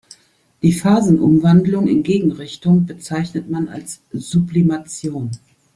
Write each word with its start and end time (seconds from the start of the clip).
Die 0.63 0.73
Phasenumwandlung 0.73 1.85
in 1.87 2.01
Gegenrichtung 2.01 2.87
bezeichnet 2.87 3.51
man 3.51 3.67
als 3.69 4.01
Sublimation. 4.11 5.29